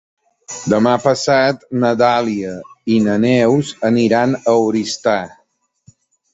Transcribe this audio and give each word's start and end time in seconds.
Demà 0.71 0.93
passat 1.03 1.67
na 1.83 1.91
Dàlia 1.99 2.55
i 2.95 2.99
na 3.09 3.19
Neus 3.29 3.71
aniran 3.93 4.37
a 4.55 4.59
Oristà. 4.67 5.17